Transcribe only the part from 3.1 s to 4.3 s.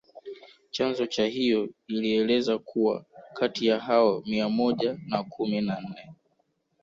kati ya hao